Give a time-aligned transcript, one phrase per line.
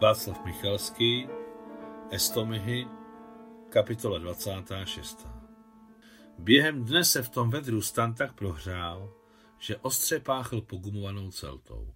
[0.00, 1.28] Václav Michalský,
[2.10, 2.86] Estomihy,
[3.68, 5.28] kapitola 26.
[6.38, 9.14] Během dne se v tom vedru stan tak prohřál,
[9.58, 11.94] že ostře páchl pogumovanou celtou.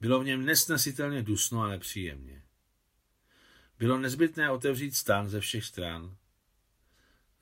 [0.00, 2.42] Bylo v něm nesnesitelně dusno a nepříjemně.
[3.78, 6.16] Bylo nezbytné otevřít stán ze všech stran.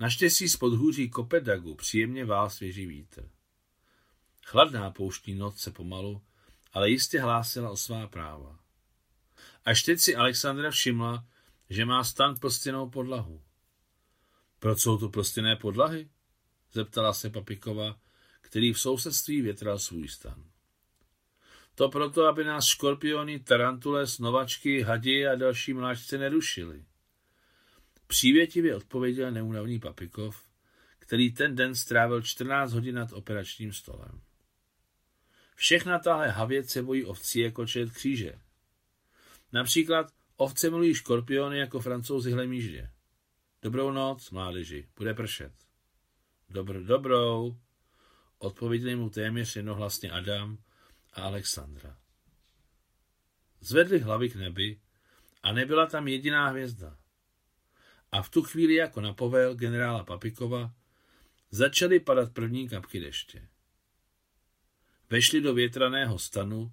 [0.00, 3.30] Naštěstí z podhůří Kopedagu příjemně vál svěží vítr.
[4.44, 6.22] Chladná pouštní noc se pomalu,
[6.72, 8.63] ale jistě hlásila o svá práva.
[9.64, 11.26] Až teď si Alexandra všimla,
[11.70, 13.42] že má stan plstěnou podlahu.
[14.58, 16.08] Proč jsou to plstěné podlahy?
[16.72, 17.98] Zeptala se Papikova,
[18.40, 20.44] který v sousedství větral svůj stan.
[21.74, 26.84] To proto, aby nás škorpiony, tarantule, snovačky, hadi a další mláčce nerušily.
[28.06, 30.42] Přívětivě odpověděl neunavný Papikov,
[30.98, 34.20] který ten den strávil 14 hodin nad operačním stolem.
[35.56, 38.38] Všechna tahle havěc se bojí ovcí jako čet kříže.
[39.54, 42.90] Například ovce milují škorpiony jako francouzi hlemíždě.
[43.62, 45.52] Dobrou noc, mládeži, bude pršet.
[46.48, 47.58] Dobr, dobrou,
[48.38, 50.58] odpověděli mu téměř jednohlasně Adam
[51.12, 51.98] a Alexandra.
[53.60, 54.80] Zvedli hlavy k nebi
[55.42, 56.98] a nebyla tam jediná hvězda.
[58.12, 60.74] A v tu chvíli jako na povel generála Papikova
[61.50, 63.48] začaly padat první kapky deště.
[65.10, 66.72] Vešli do větraného stanu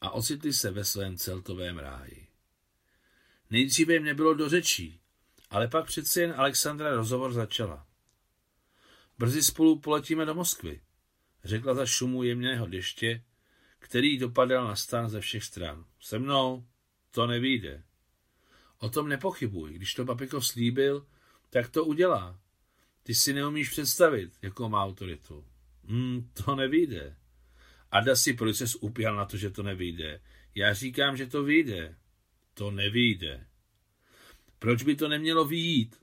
[0.00, 2.26] a ocitli se ve svém celtovém ráji.
[3.50, 5.00] Nejdříve jim nebylo do řečí,
[5.50, 7.86] ale pak přece jen Alexandra rozhovor začala.
[9.18, 10.80] Brzy spolu poletíme do Moskvy,
[11.44, 13.22] řekla za šumu jemného deště,
[13.78, 15.84] který dopadal na stan ze všech stran.
[16.00, 16.66] Se mnou
[17.10, 17.82] to nevíde.
[18.78, 21.06] O tom nepochybuj, když to Papikov slíbil,
[21.50, 22.40] tak to udělá.
[23.02, 25.44] Ty si neumíš představit, jakou má autoritu.
[25.84, 27.16] Hmm, to nevíde.
[27.90, 30.20] Ada si proč se upěl na to, že to nevyjde.
[30.54, 31.96] Já říkám, že to vyjde.
[32.54, 33.46] To nevyjde.
[34.58, 35.96] Proč by to nemělo vyjít?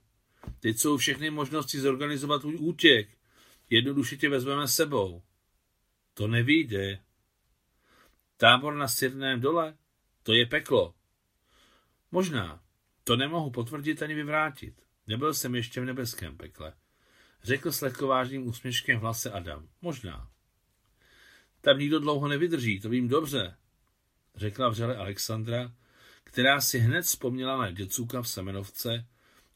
[0.59, 3.17] Teď jsou všechny možnosti zorganizovat tvůj útěk.
[3.69, 5.23] Jednoduše tě vezmeme sebou.
[6.13, 6.99] To nevyjde.
[8.37, 9.77] Tábor na Sirném dole?
[10.23, 10.93] To je peklo.
[12.11, 12.63] Možná.
[13.03, 14.81] To nemohu potvrdit ani vyvrátit.
[15.07, 16.73] Nebyl jsem ještě v nebeském pekle.
[17.43, 19.69] Řekl s lehkovážným úsměškem v hlase Adam.
[19.81, 20.29] Možná.
[21.67, 23.55] Tam nikdo dlouho nevydrží, to vím dobře,
[24.35, 25.71] řekla vřele Alexandra,
[26.23, 29.07] která si hned vzpomněla na děcůka v Semenovce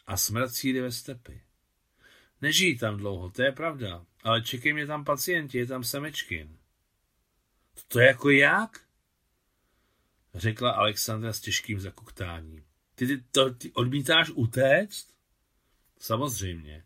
[0.08, 1.42] a smrt síry ve stepy.
[2.42, 6.58] Nežijí tam dlouho, to je pravda, ale čekají mě tam pacienti, je tam Semečkin.
[7.88, 8.82] To jako jak?
[10.34, 12.66] Řekla Alexandra s těžkým zakuktáním.
[12.96, 15.14] Ty, ty, to, ty odmítáš utéct?
[16.00, 16.84] Samozřejmě.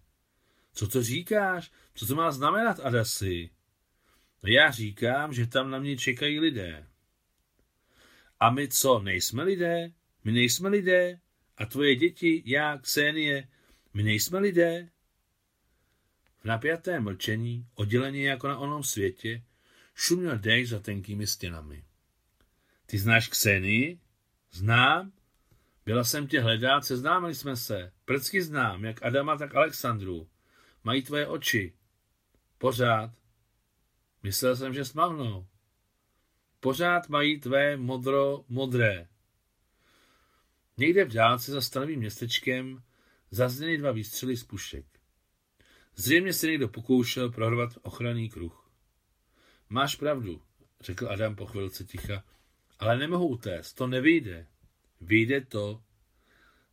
[0.74, 1.72] Co to říkáš?
[1.96, 3.55] Co to má znamenat, Adasi?
[4.46, 6.88] No já říkám, že tam na mě čekají lidé.
[8.40, 9.92] A my co, nejsme lidé?
[10.24, 11.20] My nejsme lidé?
[11.58, 13.48] A tvoje děti, já, Ksenie,
[13.94, 14.90] my nejsme lidé?
[16.42, 19.44] V napjatém mlčení, oddělení jako na onom světě,
[19.96, 21.84] šuměl dech za tenkými stěnami.
[22.86, 24.00] Ty znáš Ksenii?
[24.52, 25.12] Znám.
[25.86, 27.92] Byla jsem tě hledat, seznámili jsme se.
[28.06, 30.30] Prcky znám, jak Adama, tak Alexandru.
[30.84, 31.74] Mají tvoje oči.
[32.58, 33.25] Pořád.
[34.26, 35.48] Myslel jsem, že smavnou.
[36.60, 39.08] Pořád mají tvé modro modré.
[40.78, 42.84] Někde v dálce za stanovým městečkem
[43.32, 44.86] zazněly dva výstřely z pušek.
[45.96, 48.72] Zřejmě se někdo pokoušel prohrvat ochranný kruh.
[49.70, 50.42] Máš pravdu,
[50.82, 52.24] řekl Adam po chvilce ticha,
[52.80, 54.48] ale nemohu utéct, to nevyjde.
[55.02, 55.84] Vyjde to,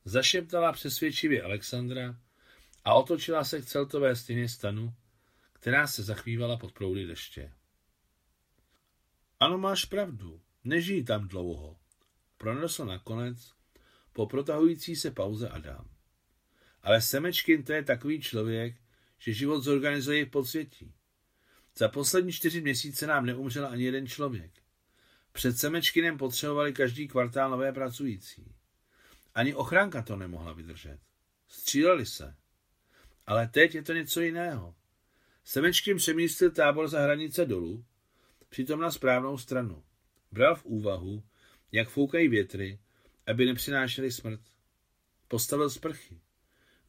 [0.04, 2.16] zašeptala přesvědčivě Alexandra
[2.84, 4.94] a otočila se k celtové stěně stanu,
[5.62, 7.52] která se zachvívala pod proudy deště.
[9.40, 11.78] Ano, máš pravdu, nežijí tam dlouho,
[12.38, 13.52] pronesl nakonec
[14.12, 15.88] po protahující se pauze Adam.
[16.82, 18.76] Ale Semečkin to je takový člověk,
[19.18, 20.94] že život zorganizuje v podsvětí.
[21.76, 24.52] Za poslední čtyři měsíce nám neumřel ani jeden člověk.
[25.32, 28.54] Před Semečkinem potřebovali každý kvartál nové pracující.
[29.34, 30.98] Ani ochranka to nemohla vydržet.
[31.48, 32.36] Stříleli se.
[33.26, 34.74] Ale teď je to něco jiného.
[35.44, 37.84] Semečkin přemístil tábor za hranice dolů,
[38.48, 39.82] přitom na správnou stranu.
[40.32, 41.22] Bral v úvahu,
[41.72, 42.78] jak foukají větry,
[43.26, 44.40] aby nepřinášely smrt.
[45.28, 46.20] Postavil sprchy.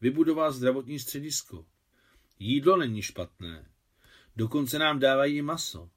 [0.00, 1.66] Vybudoval zdravotní středisko.
[2.38, 3.70] Jídlo není špatné.
[4.36, 5.90] Dokonce nám dávají maso.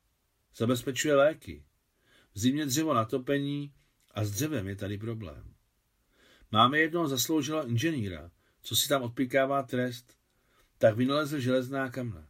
[0.55, 1.63] Zabezpečuje léky.
[2.33, 3.73] V zimě dřevo na topení
[4.11, 5.53] a s dřevem je tady problém.
[6.51, 8.31] Máme jednoho zasloužilého inženýra,
[8.61, 10.17] co si tam odpikává trest,
[10.77, 12.26] tak vynalezl železná kamna.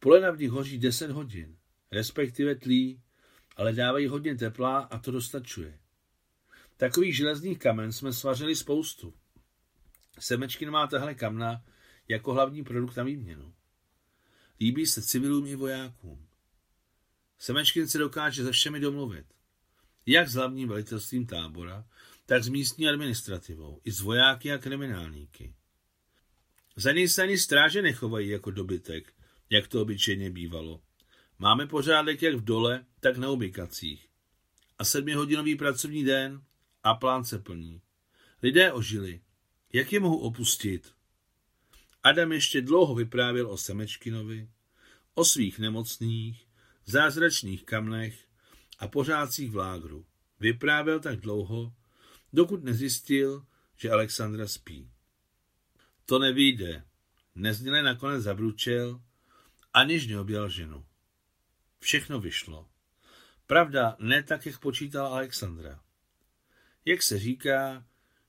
[0.00, 1.56] Polena v nich hoří 10 hodin,
[1.90, 3.02] respektive tlí,
[3.56, 5.78] ale dávají hodně tepla a to dostačuje.
[6.76, 9.14] Takových železných kamen jsme svařili spoustu.
[10.18, 11.64] Semečkin má tahle kamna
[12.08, 13.54] jako hlavní produkt na výměnu.
[14.60, 16.26] Líbí se civilům i vojákům.
[17.38, 19.26] Semečkin se dokáže se všemi domluvit.
[20.06, 21.84] Jak s hlavním velitelstvím tábora,
[22.26, 25.54] tak s místní administrativou, i s vojáky a kriminálníky.
[26.76, 29.14] Za něj se ani stráže nechovají jako dobytek,
[29.50, 30.82] jak to obyčejně bývalo.
[31.38, 34.08] Máme pořádek jak v dole, tak na ubikacích.
[34.78, 36.42] A sedmihodinový pracovní den
[36.82, 37.80] a plán se plní.
[38.42, 39.20] Lidé ožili.
[39.72, 40.92] Jak je mohu opustit?
[42.02, 44.48] Adam ještě dlouho vyprávěl o Semečkinovi,
[45.14, 46.46] o svých nemocných,
[46.86, 48.24] zázračných kamnech
[48.78, 50.06] a pořádcích v lágru.
[50.40, 51.72] Vyprávěl tak dlouho,
[52.32, 54.90] dokud nezjistil, že Alexandra spí.
[56.06, 56.84] To nevíde.
[57.34, 59.00] Nezněle nakonec zabručel,
[59.74, 60.86] aniž neobjel ženu.
[61.78, 62.68] Všechno vyšlo.
[63.46, 65.80] Pravda, ne tak, jak počítal Alexandra.
[66.84, 67.84] Jak se říká,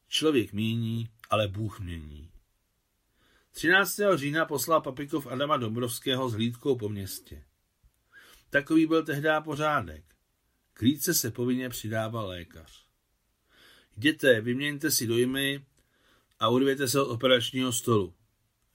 [0.07, 2.31] člověk míní, ale Bůh mění.
[3.51, 3.99] 13.
[4.15, 7.43] října poslal Papikov Adama Dombrovského s hlídkou po městě.
[8.49, 10.03] Takový byl tehdy pořádek.
[10.73, 10.83] K
[11.13, 12.85] se povinně přidával lékař.
[13.97, 15.65] Jděte, vyměňte si dojmy
[16.39, 18.15] a urvěte se od operačního stolu,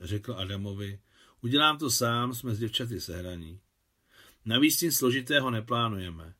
[0.00, 1.00] řekl Adamovi.
[1.46, 3.60] Udělám to sám, jsme s děvčaty sehraní.
[4.44, 6.34] Navíc nic složitého neplánujeme.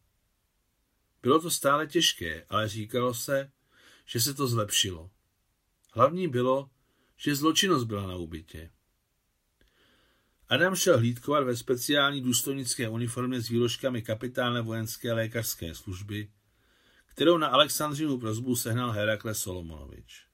[1.23, 3.51] Bylo to stále těžké, ale říkalo se,
[4.07, 5.11] že se to zlepšilo.
[5.93, 6.71] Hlavní bylo,
[7.17, 8.71] že zločinnost byla na úbytě.
[10.49, 16.31] Adam šel hlídkovat ve speciální důstojnické uniformě s výložkami kapitána vojenské lékařské služby,
[17.07, 20.27] kterou na Alexandřinu prozbu sehnal Herakle Solomonovič.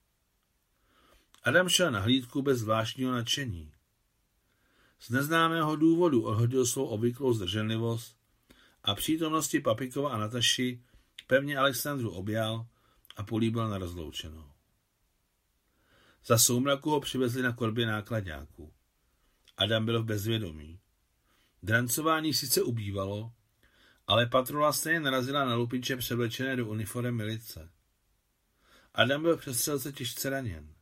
[1.43, 3.72] Adam šel na hlídku bez zvláštního nadšení.
[5.03, 8.17] Z neznámého důvodu odhodil svou obvyklou zdrženlivost
[8.83, 10.83] a přítomnosti Papikova a Nataši
[11.27, 12.67] pevně Alexandru objal
[13.15, 14.51] a políbil na rozloučenou.
[16.25, 18.73] Za soumraku ho přivezli na korbě nákladňáků.
[19.57, 20.79] Adam byl v bezvědomí.
[21.63, 23.33] Drancování sice ubývalo,
[24.07, 27.69] ale patrola stejně narazila na lupiče převlečené do uniform milice.
[28.93, 30.73] Adam byl přestřelce těžce raněn.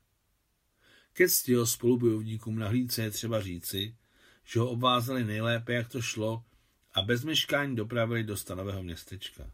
[1.13, 3.95] Ke cti spolubojovníkům na hlídce je třeba říci,
[4.45, 6.43] že ho obvázali nejlépe, jak to šlo,
[6.93, 9.51] a bez meškání dopravili do stanového městečka.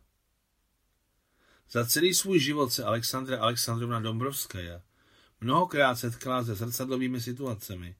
[1.71, 4.81] Za celý svůj život se Alexandra Alexandrovna Dombrovskaja
[5.41, 7.95] mnohokrát setkala se zrcadlovými situacemi,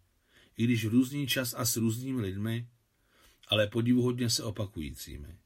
[0.57, 2.67] i když v různý čas a s různými lidmi,
[3.47, 5.37] ale podivuhodně se opakujícími.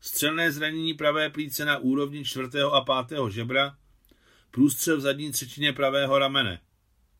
[0.00, 3.78] Střelné zranění pravé plíce na úrovni čtvrtého a pátého žebra,
[4.50, 6.60] průstřel v zadní třetině pravého ramene,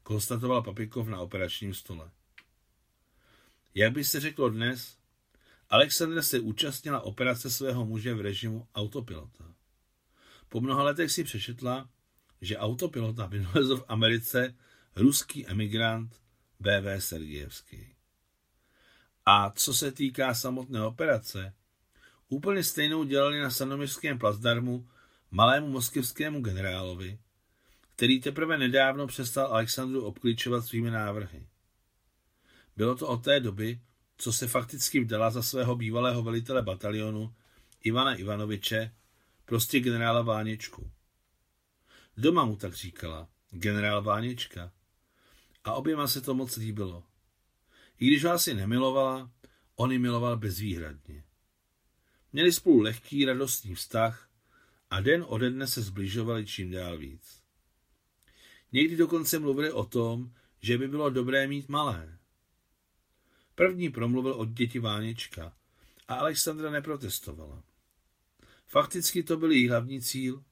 [0.03, 2.11] konstatoval Papikov na operačním stole.
[3.77, 4.97] Jak by se řeklo dnes,
[5.71, 9.45] Alexandra se účastnila operace svého muže v režimu autopilota.
[10.49, 11.89] Po mnoha letech si přešetla,
[12.41, 14.55] že autopilota vynalezl v Americe
[14.97, 16.21] ruský emigrant
[16.61, 17.01] B.V.
[17.01, 17.95] Sergejevský.
[19.27, 21.55] A co se týká samotné operace,
[22.29, 24.89] úplně stejnou dělali na Sanomirském plazdarmu
[25.31, 27.19] malému moskevskému generálovi,
[27.97, 31.47] který teprve nedávno přestal Alexandru obklíčovat svými návrhy.
[32.77, 33.81] Bylo to od té doby,
[34.17, 37.35] co se fakticky vdala za svého bývalého velitele batalionu
[37.83, 38.95] Ivana Ivanoviče,
[39.45, 40.91] prostě generála Váněčku.
[42.17, 44.73] Doma mu tak říkala, generál Váněčka.
[45.65, 47.05] A oběma se to moc líbilo.
[47.99, 49.31] I když ho asi nemilovala,
[49.77, 51.25] on ji miloval bezvýhradně.
[52.33, 54.29] Měli spolu lehký, radostný vztah
[54.91, 57.43] a den ode dne se zbližovali čím dál víc.
[58.73, 62.19] Někdy dokonce mluvili o tom, že by bylo dobré mít malé.
[63.57, 65.53] První promluvil od děti Váněčka
[66.09, 67.63] a Alexandra neprotestovala.
[68.67, 70.45] Fakticky to byl její hlavní cíl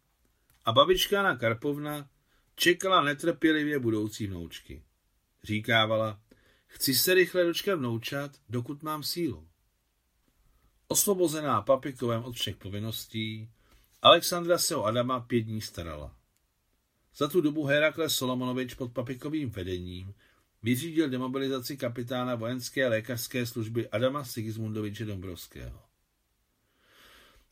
[0.64, 2.08] a babička na Karpovna
[2.54, 4.82] čekala netrpělivě budoucí vnoučky.
[5.42, 6.20] Říkávala,
[6.66, 9.48] chci se rychle dočkat vnoučat, dokud mám sílu.
[10.88, 13.50] Osvobozená Papikovem od všech povinností,
[14.02, 16.16] Alexandra se o Adama pět dní starala.
[17.16, 20.14] Za tu dobu Herakles Solomonovič pod Papikovým vedením
[20.64, 25.82] vyřídil demobilizaci kapitána vojenské lékařské služby Adama Sigismundoviče Dombrovského.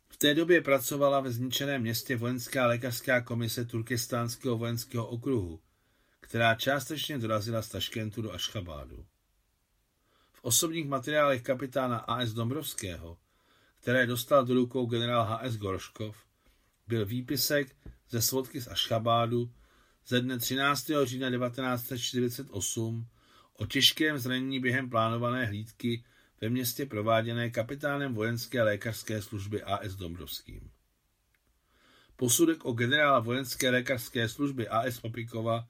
[0.08, 5.60] V té době pracovala ve zničeném městě vojenská lékařská komise Turkestánského vojenského okruhu,
[6.20, 9.06] která částečně dorazila z Taškentu do Ašchabádu.
[10.32, 12.32] V osobních materiálech kapitána A.S.
[12.32, 13.18] Dombrovského,
[13.80, 15.56] které dostal do rukou generál H.S.
[15.56, 16.16] Gorškov,
[16.88, 17.76] byl výpisek
[18.08, 19.50] ze svodky z Ašchabádu
[20.06, 20.90] ze dne 13.
[21.04, 23.06] října 1948
[23.58, 26.04] o těžkém zranění během plánované hlídky
[26.40, 29.96] ve městě prováděné kapitánem vojenské lékařské služby A.S.
[29.96, 30.70] Dombrovským.
[32.16, 35.00] posudek o generála vojenské lékařské služby A.S.
[35.00, 35.68] Papikova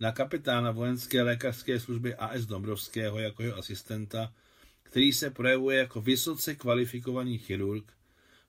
[0.00, 2.46] na kapitána vojenské lékařské služby A.S.
[2.46, 4.34] Dombrovského jako jeho asistenta,
[4.82, 7.92] který se projevuje jako vysoce kvalifikovaný chirurg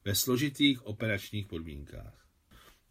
[0.06, 2.27] ve složitých operačních podmínkách.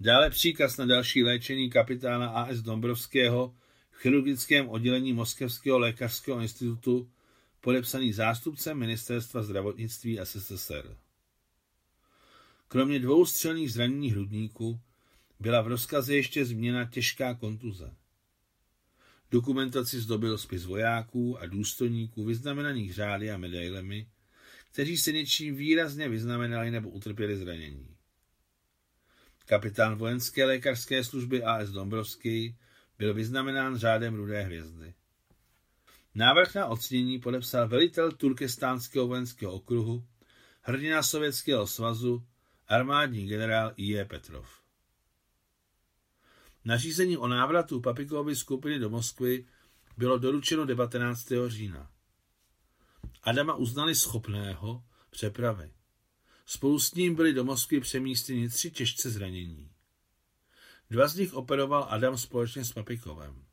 [0.01, 2.63] Dále příkaz na další léčení kapitána A.S.
[2.63, 3.55] Dombrovského
[3.91, 7.11] v chirurgickém oddělení Moskevského lékařského institutu
[7.61, 10.97] podepsaný zástupcem ministerstva zdravotnictví SSSR.
[12.69, 14.81] Kromě dvou střelných zranění hrudníku
[15.41, 17.95] byla v rozkaze ještě změna těžká kontuze.
[19.31, 24.07] Dokumentaci zdobil spis vojáků a důstojníků vyznamenaných řády a medailemi,
[24.73, 27.96] kteří se něčím výrazně vyznamenali nebo utrpěli zranění.
[29.49, 31.71] Kapitán vojenské lékařské služby A.S.
[31.71, 32.57] Dombrovský
[32.99, 34.95] byl vyznamenán řádem Rudé hvězdy.
[36.15, 40.05] Návrh na ocenění podepsal velitel Turkestánského vojenského okruhu,
[40.63, 42.27] hrdina Sovětského svazu,
[42.69, 44.05] armádní generál I.E.
[44.05, 44.49] Petrov.
[46.65, 49.47] Nařízení o návratu Papikovy skupiny do Moskvy
[49.97, 51.33] bylo doručeno 19.
[51.47, 51.91] října.
[53.23, 55.73] Adama uznali schopného přepravy.
[56.47, 59.71] Spolu s ním byli do Moskvy přemístěni tři těžce zranění.
[60.91, 63.45] Dva z nich operoval Adam společně s Papikovem.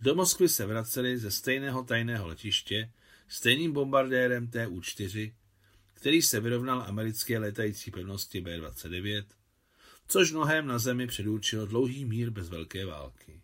[0.00, 2.92] Do Moskvy se vraceli ze stejného tajného letiště
[3.28, 5.32] stejným bombardérem TU-4,
[5.94, 9.24] který se vyrovnal americké létající pevnosti B-29,
[10.08, 13.42] což mnohem na zemi předurčilo dlouhý mír bez velké války.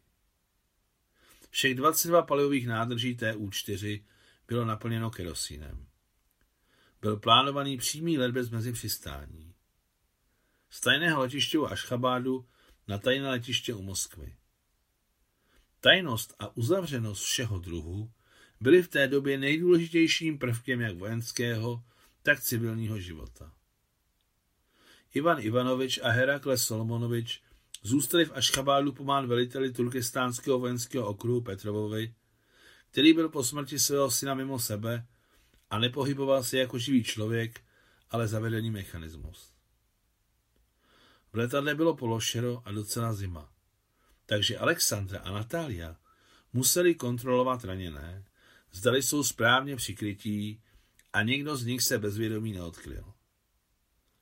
[1.50, 4.02] Všech 22 palivových nádrží TU-4
[4.48, 5.86] bylo naplněno kerosínem.
[7.04, 9.54] Byl plánovaný přímý let bez mezi přistání.
[10.70, 12.46] Z tajného letiště u Ašchabádu
[12.88, 14.36] na tajné letiště u Moskvy.
[15.80, 18.10] Tajnost a uzavřenost všeho druhu
[18.60, 21.84] byly v té době nejdůležitějším prvkem jak vojenského,
[22.22, 23.52] tak civilního života.
[25.14, 27.42] Ivan Ivanovič a Herakles Solomonovič
[27.82, 32.14] zůstali v Ašchabádu pomáhat veliteli turkestánského vojenského okruhu Petrovovi,
[32.90, 35.06] který byl po smrti svého syna mimo sebe
[35.70, 37.60] a nepohyboval se jako živý člověk,
[38.10, 39.52] ale zavedený mechanismus.
[41.32, 43.54] V letadle bylo pološero a docela zima
[44.26, 45.96] takže Alexandra a Natália
[46.52, 48.24] museli kontrolovat raněné,
[48.72, 50.62] zdali jsou správně přikrytí
[51.12, 53.04] a nikdo z nich se bezvědomí neodkryl.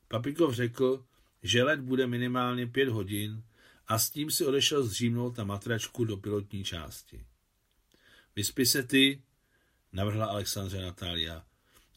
[0.07, 1.05] Papikov řekl,
[1.43, 3.43] že let bude minimálně pět hodin
[3.87, 7.25] a s tím si odešel zřímnout na matračku do pilotní části.
[8.35, 9.23] Vyspi se ty,
[9.93, 11.45] navrhla Alexandra Natália.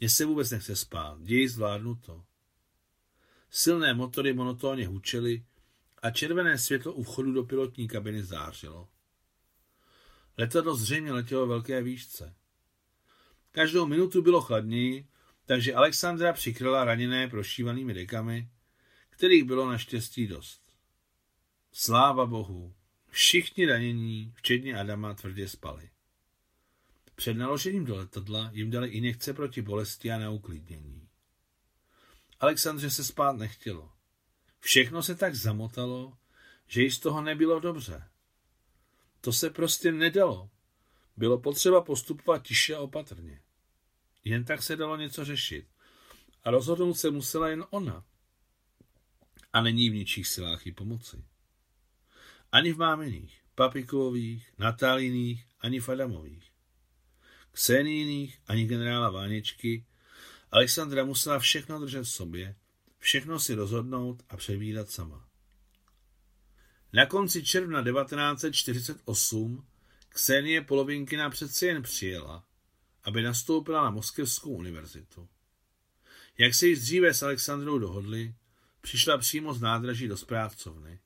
[0.01, 2.25] Mně se vůbec nechce spát, děj zvládnu to.
[3.51, 5.45] Silné motory monotónně hučely
[6.03, 8.89] a červené světlo u vchodu do pilotní kabiny zářilo.
[10.39, 12.35] Letadlo zřejmě letělo velké výšce.
[13.53, 15.09] Každou minutu bylo chladněji,
[15.47, 18.49] takže Alexandra přikryla raněné prošívanými dekami,
[19.11, 20.63] kterých bylo naštěstí dost.
[21.73, 22.75] Sláva Bohu,
[23.09, 25.91] všichni ranění, včetně Adama, tvrdě spali.
[27.17, 31.09] Před naložením do letadla jim dali injekce proti bolesti a na uklidnění.
[32.41, 33.93] Alexandře se spát nechtělo.
[34.61, 36.19] Všechno se tak zamotalo,
[36.67, 38.09] že jí z toho nebylo dobře.
[39.21, 40.51] To se prostě nedalo.
[41.17, 43.43] Bylo potřeba postupovat tiše a opatrně.
[44.25, 45.67] Jen tak se dalo něco řešit.
[46.45, 48.05] A rozhodnout se musela jen ona.
[49.53, 51.25] A není v ničích silách jí pomoci.
[52.53, 56.56] Ani v máminých, Papikových, Natálíných, ani v Adamových.
[57.57, 59.85] Ksenijných, ani generála Váněčky,
[60.51, 62.55] Alexandra musela všechno držet v sobě
[62.99, 65.29] všechno si rozhodnout a převídat sama.
[66.93, 69.67] Na konci června 1948
[70.09, 72.45] Ksenie Polovinkina přece jen přijela,
[73.05, 75.29] aby nastoupila na Moskevskou univerzitu.
[76.39, 78.35] Jak se již dříve s Alexandrou dohodli,
[78.81, 81.01] přišla přímo z nádraží do správcovny.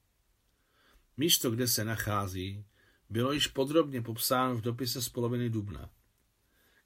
[1.17, 2.65] Místo, kde se nachází,
[3.11, 5.91] bylo již podrobně popsáno v dopise z poloviny dubna.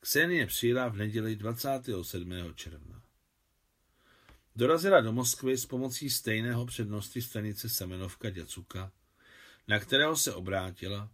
[0.05, 2.33] Ksenie přijela v neděli 27.
[2.55, 3.03] června.
[4.57, 8.93] Dorazila do Moskvy s pomocí stejného přednosti stanice Semenovka Děcuka,
[9.69, 11.11] na kterého se obrátila,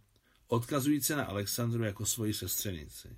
[0.47, 3.17] odkazující na Alexandru jako svoji sestřenici.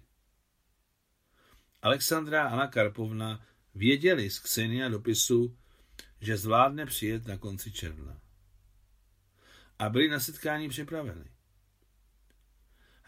[1.82, 5.58] Alexandra a Anna Karpovna věděli z Ksenia dopisu,
[6.22, 8.22] že zvládne přijet na konci června.
[9.80, 11.26] A byli na setkání připraveni.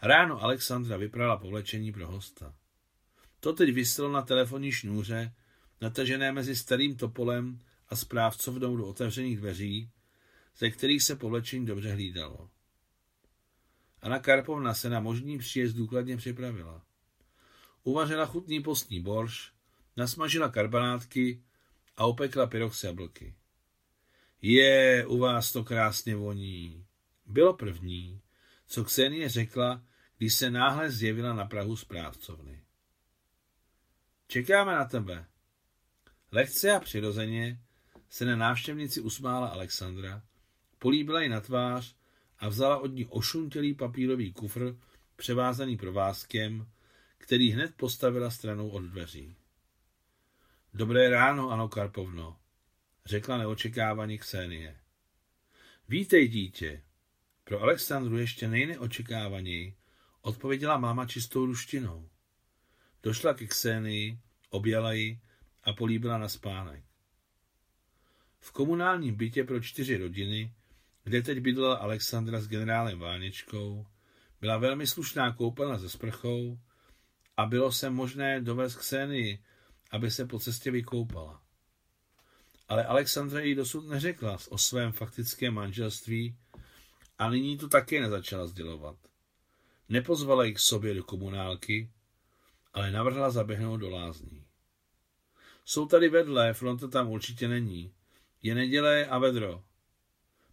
[0.02, 2.54] Ráno Alexandra vyprala povlečení pro hosta.
[3.40, 5.34] To teď vyselo na telefonní šňůře
[5.80, 9.90] natažené mezi starým topolem a správcovnou do otevřených dveří,
[10.56, 12.50] ze kterých se povlečení dobře hlídalo.
[14.02, 16.82] Anna Karpovna se na možný příjezd důkladně připravila.
[17.84, 19.52] Uvařila chutný postní borš,
[19.96, 21.42] nasmažila karbanátky
[21.96, 23.34] a opekla pyrok s jablky.
[24.42, 26.86] Je, u vás to krásně voní.
[27.26, 28.20] Bylo první,
[28.66, 29.82] co Ksenie řekla,
[30.18, 32.62] když se náhle zjevila na Prahu správcovny.
[34.28, 35.26] Čekáme na tebe.
[36.32, 37.60] Lehce a přirozeně
[38.08, 40.22] se na návštěvnici usmála Alexandra,
[40.78, 41.96] políbila ji na tvář
[42.38, 44.76] a vzala od ní ošuntělý papírový kufr,
[45.16, 46.68] převázaný provázkem,
[47.18, 49.36] který hned postavila stranou od dveří.
[50.74, 52.36] Dobré ráno, ano, Karpovno,
[53.04, 54.76] řekla neočekávaně Ksenie.
[55.88, 56.82] Vítej, dítě.
[57.48, 59.76] Pro Alexandru ještě nejneočekávaněji
[60.20, 62.08] odpověděla máma čistou ruštinou.
[63.02, 64.18] Došla ke Ksenii,
[64.50, 65.20] objala ji
[65.64, 66.84] a políbila na spánek.
[68.40, 70.52] V komunálním bytě pro čtyři rodiny,
[71.04, 73.86] kde teď bydlela Alexandra s generálem Váněčkou,
[74.40, 76.58] byla velmi slušná koupelna se sprchou
[77.36, 79.42] a bylo se možné dovést Ksenii,
[79.90, 81.42] aby se po cestě vykoupala.
[82.68, 86.36] Ale Alexandra jí dosud neřekla o svém faktickém manželství
[87.18, 88.96] a nyní to také nezačala sdělovat.
[89.88, 91.90] Nepozvala ji k sobě do komunálky,
[92.72, 94.44] ale navrhla zaběhnout do lázní.
[95.64, 97.92] Jsou tady vedle, fronta tam určitě není.
[98.42, 99.64] Je neděle a vedro.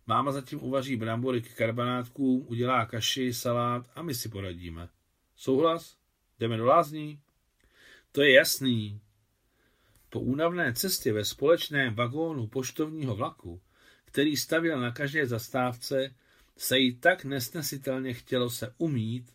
[0.08, 4.90] Máma zatím uvaří brambory k karbanátkům, udělá kaši, salát a my si poradíme.
[5.36, 5.98] Souhlas?
[6.40, 7.20] Jdeme do lázní?
[8.12, 9.02] To je jasný.
[10.10, 13.62] Po únavné cestě ve společném vagónu poštovního vlaku,
[14.06, 16.16] který stavěl na každé zastávce,
[16.58, 19.34] se jí tak nesnesitelně chtělo se umít,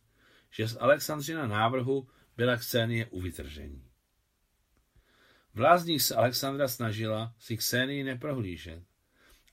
[0.50, 3.88] že z Alexandřina návrhu byla Ksenie u vytržení.
[5.54, 8.82] V lázních se Alexandra snažila si Ksenii neprohlížet.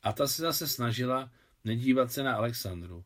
[0.04, 1.32] A ta se zase snažila
[1.64, 3.06] nedívat se na Alexandru.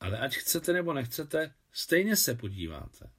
[0.00, 3.10] Ale ať chcete nebo nechcete, stejně se podíváte.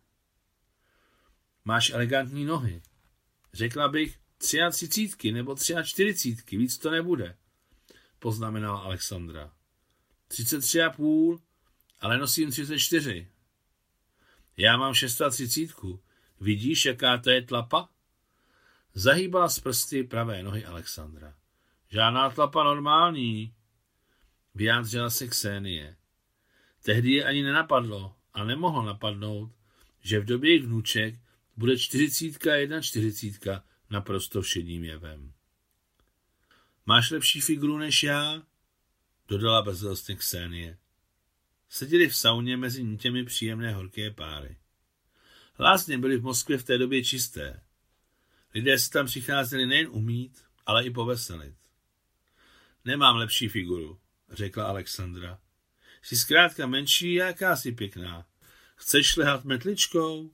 [1.65, 2.81] Máš elegantní nohy.
[3.53, 4.19] Řekla bych
[4.72, 7.38] třicítky nebo čtyřicítky, víc to nebude,
[8.19, 9.54] poznamenala Alexandra.
[10.27, 11.41] 33 a půl,
[11.99, 13.27] ale nosím 34.
[14.57, 15.69] Já mám 630.
[16.41, 17.89] Vidíš, jaká to je tlapa?
[18.93, 21.33] Zahýbala z prsty pravé nohy Alexandra.
[21.89, 23.53] Žádná tlapa normální,
[24.55, 25.97] vyjádřila se Ksenie.
[26.83, 29.51] Tehdy je ani nenapadlo a nemohlo napadnout,
[30.01, 31.15] že v době jejich vnuček
[31.57, 35.33] bude čtyřicítka a jedna čtyřicítka naprosto všedním jevem.
[36.85, 38.41] Máš lepší figuru než já?
[39.27, 40.77] Dodala bezzelstně Ksenie.
[41.69, 44.57] Seděli v sauně mezi těmi příjemné horké páry.
[45.59, 47.63] Lázně byly v Moskvě v té době čisté.
[48.53, 51.55] Lidé si tam přicházeli nejen umít, ale i poveselit.
[52.85, 53.99] Nemám lepší figuru,
[54.31, 55.39] řekla Alexandra.
[56.01, 58.25] Jsi zkrátka menší a jakási pěkná.
[58.75, 60.31] Chceš šlehat metličkou?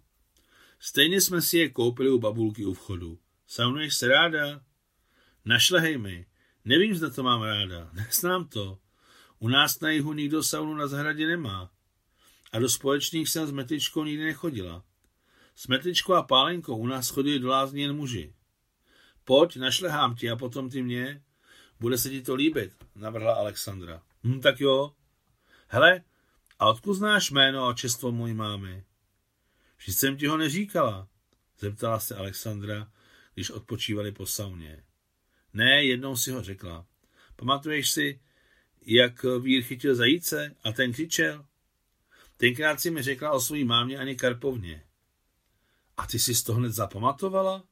[0.79, 3.19] Stejně jsme si je koupili u babulky u vchodu.
[3.47, 4.61] Saunuješ se ráda?
[5.45, 6.25] Našlehej mi.
[6.65, 7.89] Nevím, zda to mám ráda.
[7.93, 8.82] Neznám to.
[9.39, 11.71] U nás na jihu nikdo saunu na zahradě nemá.
[12.51, 14.83] A do společných jsem s metličkou nikdy nechodila.
[15.55, 18.33] S metličkou a pálenkou u nás chodili do lázní jen muži.
[19.23, 21.23] Pojď, našlehám ti a potom ty mě.
[21.79, 24.03] Bude se ti to líbit, navrhla Alexandra.
[24.23, 24.95] Hm, tak jo.
[25.67, 26.03] Hele,
[26.59, 28.83] a odkud znáš jméno a čestvo mojí mámy?
[29.77, 31.07] Vždyť jsem ti ho neříkala,
[31.59, 32.91] zeptala se Alexandra,
[33.33, 34.83] když odpočívali po sauně.
[35.53, 36.85] Ne, jednou si ho řekla.
[37.35, 38.21] Pamatuješ si,
[38.85, 41.45] jak vír chytil zajíce a ten křičel?
[42.37, 44.83] Tenkrát si mi řekla o své mámě ani Karpovně.
[45.97, 47.63] A ty si to hned zapamatovala?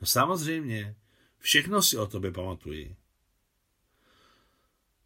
[0.00, 0.96] No samozřejmě,
[1.38, 2.96] všechno si o tobě pamatuji.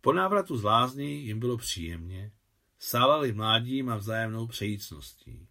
[0.01, 2.33] Po návratu z lázní jim bylo příjemně,
[2.79, 5.49] sálali mládím a vzájemnou přejícností.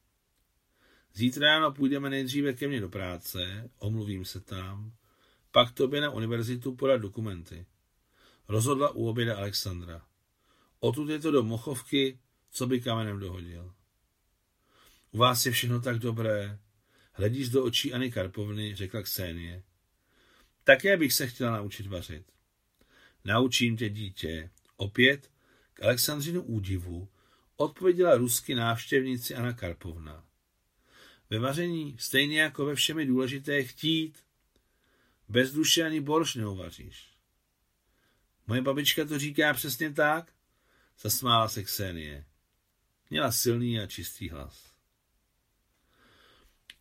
[1.13, 4.93] Zítra ráno půjdeme nejdříve ke mně do práce, omluvím se tam,
[5.51, 7.65] pak tobě na univerzitu podat dokumenty.
[8.47, 10.05] Rozhodla u oběda Alexandra.
[10.79, 12.19] Otud je to do Mochovky,
[12.51, 13.73] co by kamenem dohodil.
[15.11, 16.59] U vás je všechno tak dobré,
[17.13, 19.63] hledíš do očí Ani Karpovny, řekla Ksenie.
[20.63, 22.31] Také bych se chtěla naučit vařit.
[23.25, 24.49] Naučím tě, dítě.
[24.77, 25.31] Opět
[25.73, 27.09] k Alexandřinu údivu
[27.55, 30.25] odpověděla rusky návštěvnici Anna Karpovna.
[31.29, 34.23] Ve vaření, stejně jako ve všemi důležité chtít,
[35.29, 37.16] bez duše ani borš neuvaříš.
[38.47, 40.31] Moje babička to říká přesně tak,
[40.99, 42.25] zasmála se Ksenie.
[43.09, 44.71] Měla silný a čistý hlas.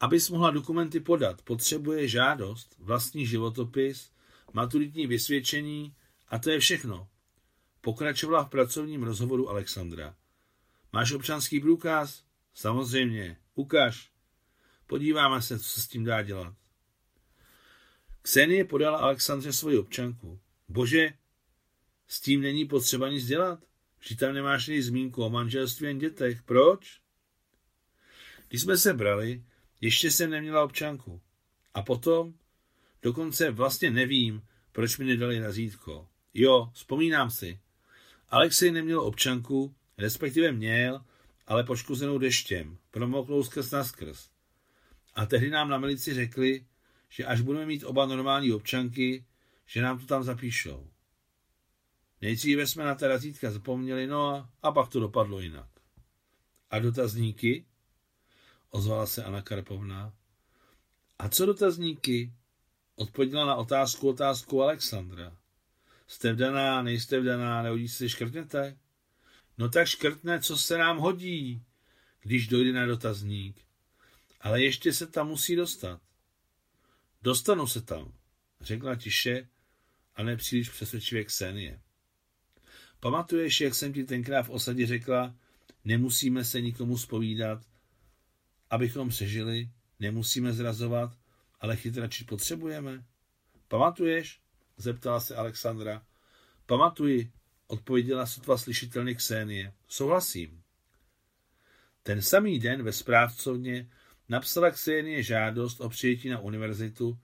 [0.00, 4.12] Abys mohla dokumenty podat, potřebuje žádost, vlastní životopis,
[4.52, 5.96] maturitní vysvědčení
[6.28, 7.08] a to je všechno.
[7.80, 10.16] Pokračovala v pracovním rozhovoru Alexandra.
[10.92, 12.24] Máš občanský průkaz?
[12.54, 13.36] Samozřejmě.
[13.54, 14.10] Ukaž.
[14.86, 16.54] Podíváme se, co se s tím dá dělat.
[18.22, 20.40] Ksenie podala Alexandře svoji občanku.
[20.68, 21.12] Bože,
[22.08, 23.64] S tím není potřeba nic dělat.
[24.00, 26.42] Že tam nemáš ani zmínku o manželství jen dětech.
[26.42, 27.00] Proč?
[28.48, 29.44] Když jsme se brali,
[29.80, 31.20] ještě jsem neměla občanku.
[31.74, 32.34] A potom,
[33.02, 34.42] dokonce vlastně nevím,
[34.72, 36.08] proč mi nedali razítko.
[36.34, 37.60] Jo, vzpomínám si.
[38.28, 41.04] Alexej neměl občanku, respektive měl,
[41.46, 44.28] ale poškozenou deštěm, promoklou skrz na skrz.
[45.14, 46.66] A tehdy nám na milici řekli,
[47.08, 49.24] že až budeme mít oba normální občanky,
[49.66, 50.90] že nám to tam zapíšou.
[52.20, 55.68] Nejdříve jsme na ta razítka zapomněli, no a, a pak to dopadlo jinak.
[56.70, 57.66] A dotazníky?
[58.70, 60.14] Ozvala se Anna Karpovna.
[61.18, 62.32] A co dotazníky?
[62.94, 65.36] Odpověděla na otázku otázku Alexandra.
[66.06, 68.78] Jste vdaná, nejste vdaná, nehodí se škrtnete?
[69.58, 71.62] No tak škrtne, co se nám hodí,
[72.20, 73.60] když dojde na dotazník.
[74.40, 76.00] Ale ještě se tam musí dostat.
[77.22, 78.12] Dostanu se tam,
[78.60, 79.48] řekla tiše
[80.14, 81.80] a nepříliš přesvědčivě Ksenie.
[83.00, 85.34] Pamatuješ, jak jsem ti tenkrát v osadě řekla,
[85.84, 87.62] nemusíme se nikomu spovídat,
[88.70, 91.18] abychom přežili, nemusíme zrazovat,
[91.60, 93.04] ale chytračit potřebujeme?
[93.68, 94.40] Pamatuješ?
[94.76, 96.06] zeptala se Alexandra.
[96.66, 97.32] Pamatuji,
[97.66, 99.72] odpověděla sotva slyšitelně Ksenie.
[99.88, 100.62] Souhlasím.
[102.02, 103.90] Ten samý den ve správcovně
[104.28, 107.18] napsala Ksenie žádost o přijetí na univerzitu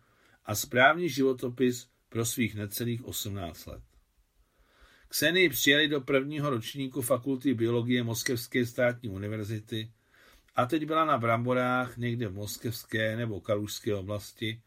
[0.44, 3.82] a správný životopis pro svých necelých 18 let.
[5.12, 9.92] Ksenii přijeli do prvního ročníku fakulty biologie Moskevské státní univerzity
[10.56, 14.62] a teď byla na Bramborách někde v Moskevské nebo Kalužské oblasti.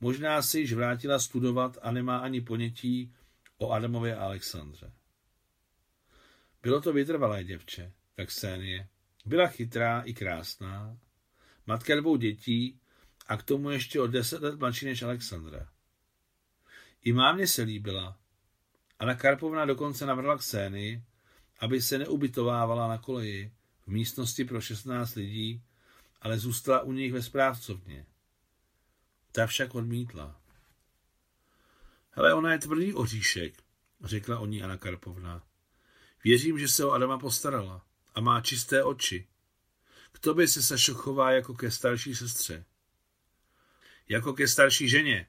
[0.00, 3.14] Možná si již vrátila studovat a nemá ani ponětí
[3.58, 4.92] o Adamově a Alexandře.
[6.62, 8.88] Bylo to vytrvalé děvče, tak Ksenie.
[9.24, 10.98] Byla chytrá i krásná,
[11.66, 12.80] matka dvou dětí
[13.26, 15.68] a k tomu ještě o deset let mladší než Alexandra.
[17.04, 18.21] I mámě se líbila.
[19.02, 21.04] Anna Karpovna dokonce navrhla Kseni,
[21.58, 25.62] aby se neubytovávala na koleji v místnosti pro 16 lidí,
[26.20, 28.06] ale zůstala u nich ve správcovně.
[29.32, 30.40] Ta však odmítla.
[32.10, 33.62] Hele, ona je tvrdý oříšek,
[34.04, 35.42] řekla o ní Anna Karpovna.
[36.24, 39.28] Věřím, že se o Adama postarala a má čisté oči.
[40.12, 42.64] K tobě se Sašo chová jako ke starší sestře.
[44.08, 45.26] Jako ke starší ženě,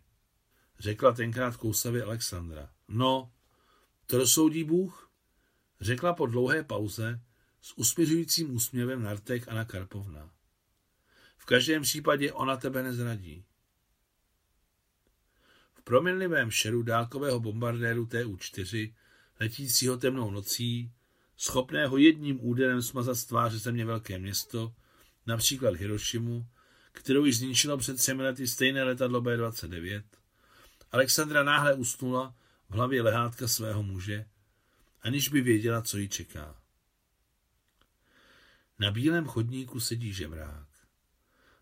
[0.80, 2.70] řekla tenkrát kousavě Alexandra.
[2.88, 3.32] No,
[4.08, 5.12] to rozsoudí Bůh,
[5.82, 7.22] řekla po dlouhé pauze
[7.62, 10.30] s usměřujícím úsměvem Nartek Anna Karpovna.
[11.38, 13.46] V každém případě ona tebe nezradí.
[15.74, 18.94] V proměnlivém šeru dálkového bombardéru TU-4,
[19.40, 20.92] letícího temnou nocí,
[21.38, 24.76] schopného jedním úderem smazat z tváře země velké město,
[25.26, 26.48] například Hirošimu,
[26.92, 30.04] kterou již zničilo před třemi lety stejné letadlo B-29,
[30.92, 32.36] Alexandra náhle usnula
[32.74, 34.26] v hlavě lehátka svého muže,
[35.02, 36.62] aniž by věděla, co ji čeká.
[38.80, 40.68] Na bílém chodníku sedí žebrák,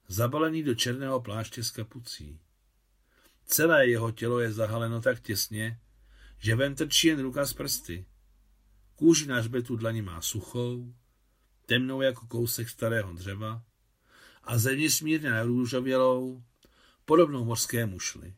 [0.07, 2.39] zabalený do černého pláště s kapucí.
[3.45, 5.79] Celé jeho tělo je zahaleno tak těsně,
[6.39, 8.05] že ven trčí jen ruka z prsty.
[8.95, 10.95] Kůži na hřbetu dlaní má suchou,
[11.65, 13.63] temnou jako kousek starého dřeva
[14.43, 16.43] a zevnitř mírně narůžovělou,
[17.05, 18.35] podobnou mořské mušli.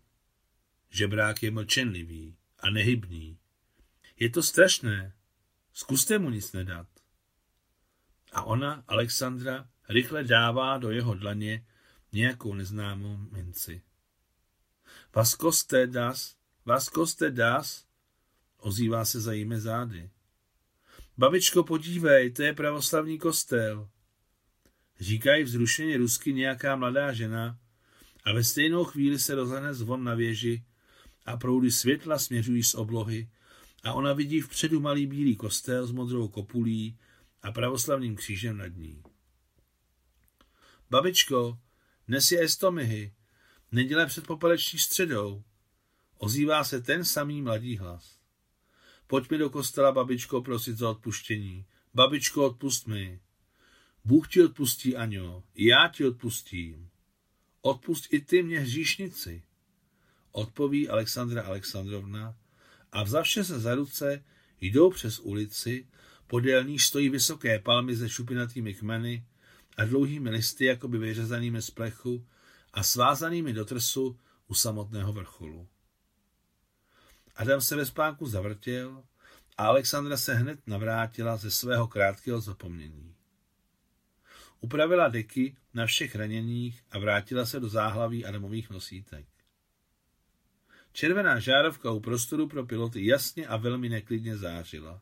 [0.89, 3.37] Žebrák je mlčenlivý a nehybný.
[4.19, 5.13] Je to strašné.
[5.73, 6.87] Zkuste mu nic nedat.
[8.31, 11.65] A ona, Alexandra, rychle dává do jeho dlaně
[12.11, 13.81] nějakou neznámou minci.
[15.15, 17.85] Vas koste das, vas koste das,
[18.57, 20.09] ozývá se za jimi zády.
[21.17, 23.89] Babičko, podívej, to je pravoslavní kostel.
[24.99, 27.59] Říkají vzrušeně rusky nějaká mladá žena
[28.23, 30.63] a ve stejnou chvíli se rozhne zvon na věži
[31.25, 33.29] a proudy světla směřují z oblohy
[33.83, 36.97] a ona vidí vpředu malý bílý kostel s modrou kopulí
[37.41, 39.03] a pravoslavným křížem nad ní.
[40.89, 41.59] Babičko,
[42.07, 43.13] dnes je estomihy,
[43.71, 45.43] neděle před popeleční středou.
[46.17, 48.17] Ozývá se ten samý mladý hlas.
[49.07, 51.65] Pojď mi do kostela, babičko, prosit za odpuštění.
[51.93, 53.19] Babičko, odpust mi.
[54.05, 56.89] Bůh ti odpustí, Aňo, já ti odpustím.
[57.61, 59.43] Odpust i ty mě hříšnici
[60.33, 62.35] odpoví Alexandra Alexandrovna
[62.91, 64.23] a vzavše se za ruce
[64.61, 65.87] jdou přes ulici,
[66.27, 69.25] podél níž stojí vysoké palmy se šupinatými kmeny
[69.77, 72.27] a dlouhými listy, jakoby vyřezanými z plechu
[72.73, 75.67] a svázanými do trsu u samotného vrcholu.
[77.35, 79.03] Adam se ve spánku zavrtěl
[79.57, 83.15] a Alexandra se hned navrátila ze svého krátkého zapomnění.
[84.61, 89.32] Upravila deky na všech raněních a vrátila se do záhlaví Adamových nosítek.
[90.93, 95.01] Červená žárovka u prostoru pro piloty jasně a velmi neklidně zářila.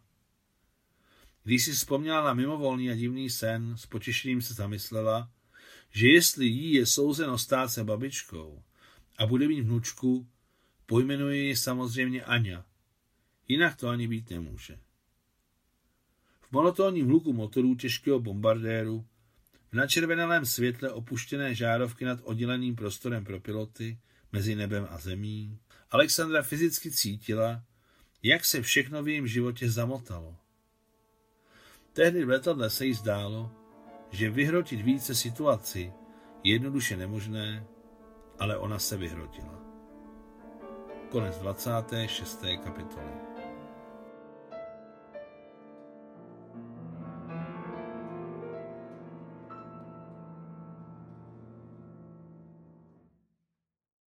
[1.44, 5.32] Když si vzpomněla na mimovolný a divný sen, s potěšením se zamyslela,
[5.92, 8.64] že jestli jí je souzeno stát se babičkou
[9.18, 10.28] a bude mít vnučku,
[10.86, 12.66] pojmenuje ji samozřejmě Aňa.
[13.48, 14.80] Jinak to ani být nemůže.
[16.42, 19.06] V monotónním hluku motorů těžkého bombardéru,
[19.72, 24.00] v načervenalém světle opuštěné žárovky nad odděleným prostorem pro piloty
[24.32, 25.60] mezi nebem a zemí,
[25.92, 27.64] Alexandra fyzicky cítila,
[28.24, 30.36] jak se všechno v jejím životě zamotalo.
[31.94, 33.52] Tehdy v letadle se jí zdálo,
[34.12, 35.94] že vyhrotit více situaci
[36.44, 37.66] je jednoduše nemožné,
[38.40, 39.62] ale ona se vyhrotila.
[41.10, 42.42] Konec 26.
[42.64, 43.31] kapitoly.